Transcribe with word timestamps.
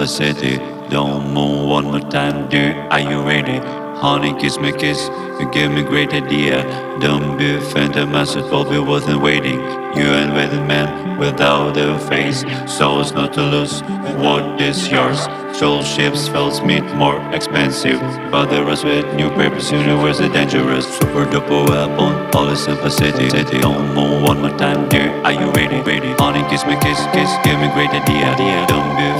is 0.00 0.14
simplicity. 0.14 0.58
Don't 0.90 1.32
move 1.32 1.68
one 1.68 1.84
more 1.84 2.00
time, 2.00 2.48
dear. 2.48 2.86
Are 2.90 3.00
you 3.00 3.22
ready? 3.22 3.58
Honey, 3.98 4.38
kiss 4.40 4.58
me, 4.58 4.72
kiss. 4.72 5.08
You 5.40 5.50
give 5.50 5.72
me 5.72 5.82
great 5.82 6.12
idea. 6.12 6.62
Don't 7.00 7.36
be 7.36 7.54
a 7.56 7.60
phantom, 7.60 8.12
message 8.12 8.50
will 8.50 8.64
be 8.64 8.78
worth 8.78 9.08
it 9.08 9.16
waiting. 9.16 9.60
You 9.96 10.08
and 10.20 10.34
with 10.34 10.52
a 10.52 10.64
man 10.64 11.18
without 11.18 11.76
a 11.76 11.98
face, 11.98 12.44
souls 12.66 13.12
not 13.12 13.32
to 13.34 13.42
lose. 13.42 13.82
What 14.18 14.60
is 14.60 14.88
yours? 14.88 15.26
Soul 15.58 15.82
ships, 15.82 16.28
fells 16.28 16.62
meet 16.62 16.84
more 16.94 17.18
expensive. 17.34 17.98
Bother 18.30 18.62
us 18.70 18.84
with 18.84 19.12
new 19.16 19.28
papers, 19.30 19.72
universe 19.72 20.20
is 20.20 20.30
dangerous. 20.30 20.86
Super 20.86 21.26
duper 21.26 21.66
weapon, 21.68 22.14
all 22.32 22.46
is 22.46 22.62
simplicity. 22.62 23.28
City, 23.28 23.56
oh, 23.58 23.74
don't 23.74 23.92
move 23.92 24.22
one 24.22 24.40
more 24.40 24.56
time, 24.56 24.88
dear. 24.88 25.10
Are 25.26 25.32
you 25.32 25.50
ready? 25.50 25.80
Ready? 25.80 26.14
Honey, 26.14 26.46
kiss 26.48 26.64
me, 26.64 26.78
kiss, 26.78 27.02
kiss. 27.10 27.26
Give 27.42 27.58
me 27.58 27.66
great 27.74 27.90
idea. 27.90 28.38
idea. 28.38 28.66
Don't 28.70 28.94
be 28.94 29.02
a 29.02 29.18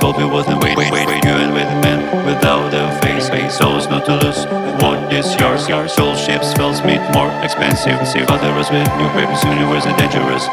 will 0.00 0.16
be 0.16 0.24
worth 0.24 0.48
it 0.48 0.56
waiting. 0.56 0.88
Wait, 0.88 0.88
wait, 0.88 1.06
wait. 1.06 1.24
You 1.28 1.36
and 1.36 1.52
with 1.52 1.68
a 1.68 1.80
man 1.84 2.00
without 2.24 2.72
a 2.72 2.88
face, 3.02 3.28
face, 3.28 3.58
souls 3.58 3.88
not 3.88 4.06
to 4.06 4.16
lose. 4.24 4.46
What 4.80 5.12
is 5.12 5.36
yours? 5.36 5.68
Your 5.68 5.86
soul 5.86 6.16
ships, 6.16 6.54
fells 6.54 6.82
meet 6.82 7.04
more 7.12 7.28
expensive. 7.44 8.08
See, 8.08 8.24
bother 8.24 8.56
us 8.56 8.70
with 8.70 8.88
new 8.96 9.08
papers, 9.12 9.44
universe 9.44 9.84
is 9.84 9.92
dangerous. 10.00 10.48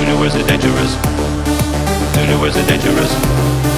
Universe 0.00 0.34
is 0.40 0.46
dangerous. 0.48 0.96
Universe 2.16 2.56
is 2.56 2.66
dangerous. 2.66 3.71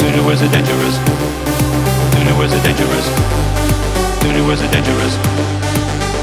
Dangerous. 0.00 0.16
Universe 0.16 0.42
is 0.42 0.50
dangerous. 0.50 0.96
Universe 2.16 2.52
is 2.52 2.62
dangerous. 2.62 3.06
Universe 4.24 4.60
is 4.62 4.70
dangerous. 4.70 5.14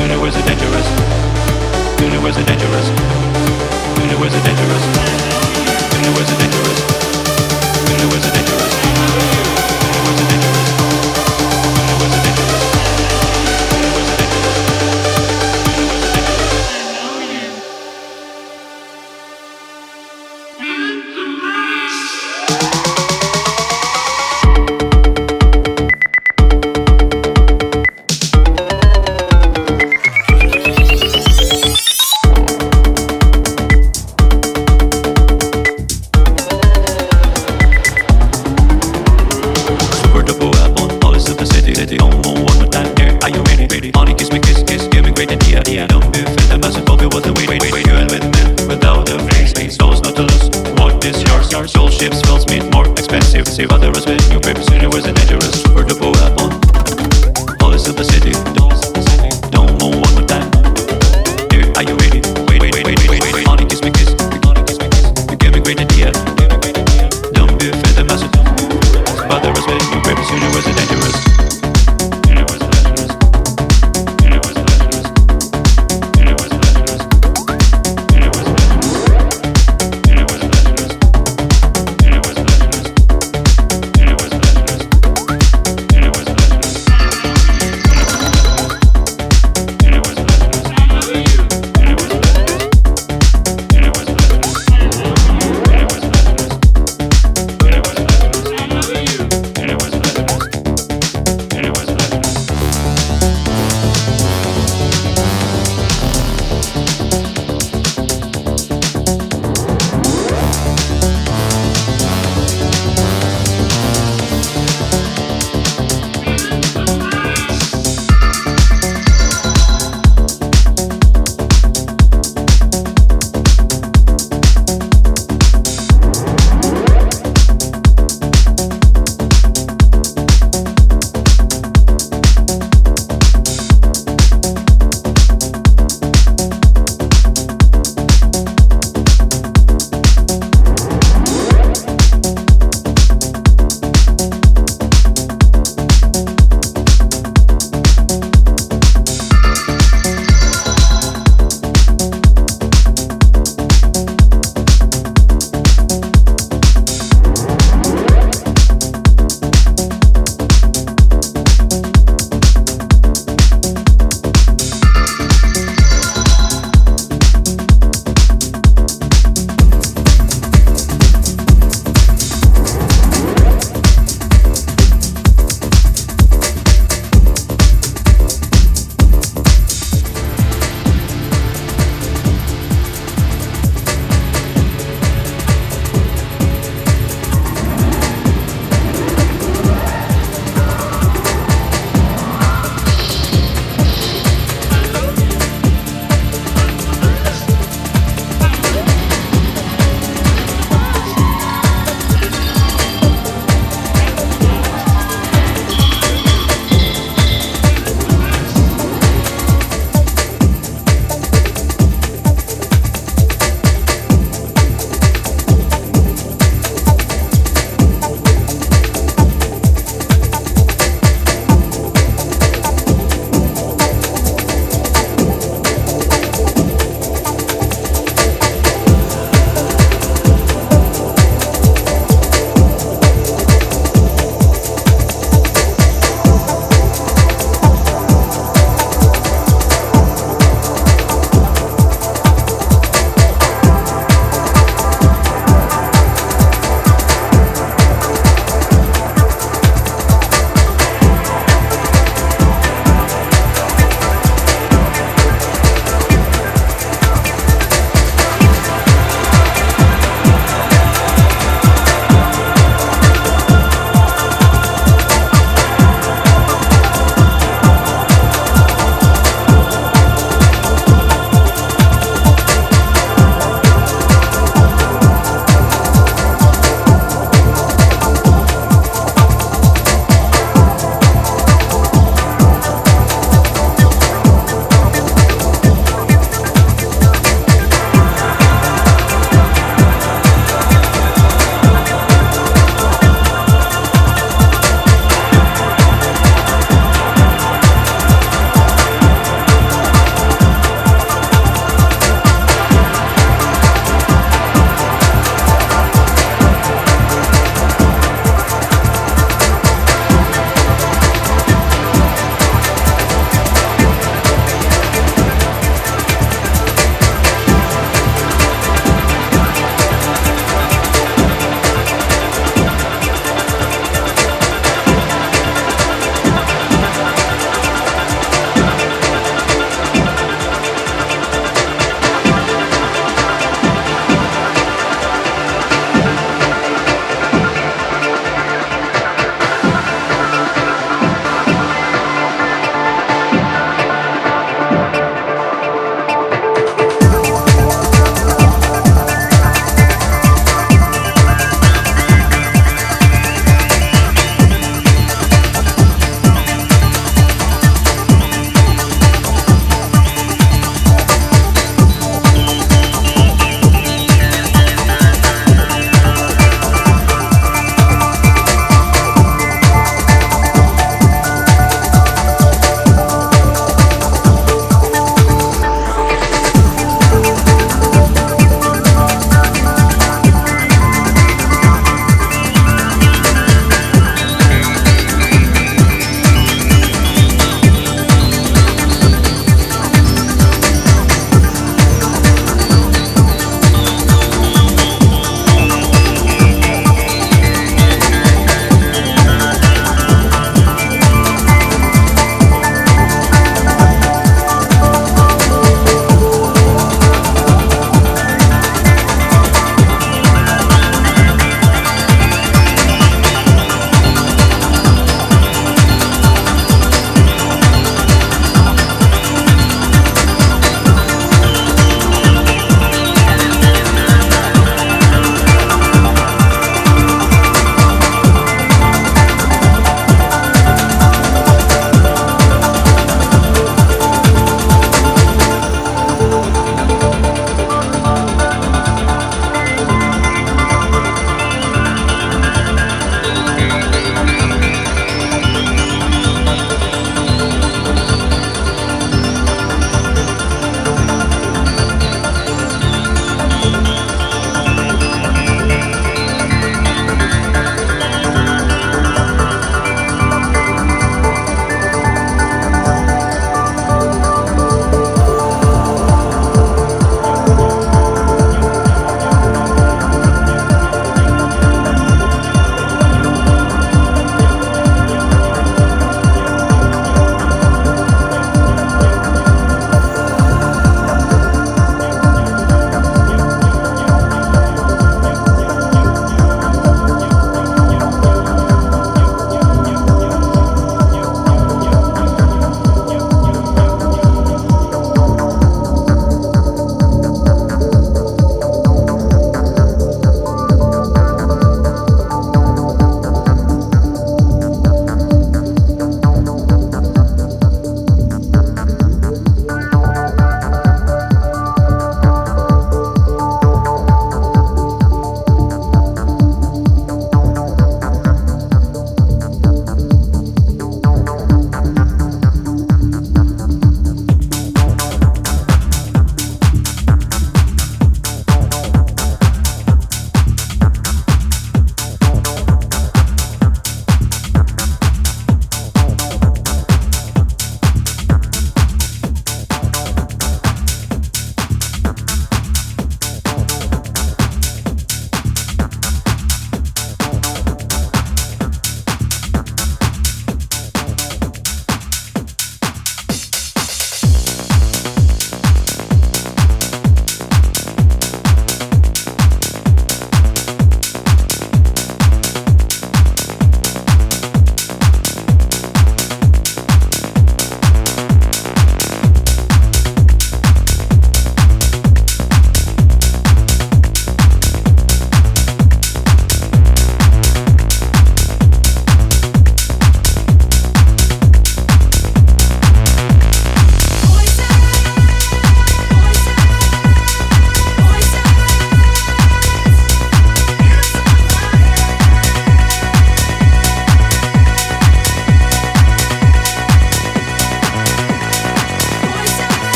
Universe 0.00 0.36
is 0.36 0.44
dangerous. 0.44 0.86
Universe 2.00 2.36
is 2.36 2.46
dangerous. 2.46 2.88
Universe 4.02 4.34
is 4.34 4.42
dangerous. 4.42 4.84
Universe 5.94 6.30
is 6.30 6.38
dangerous. 6.38 6.78
Universe 7.92 8.26
is 8.26 8.32
dangerous. 8.32 8.69